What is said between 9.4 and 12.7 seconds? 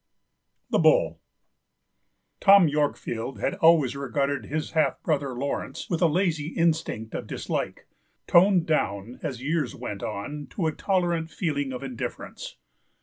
years went on, to a tolerant feeling of indifference.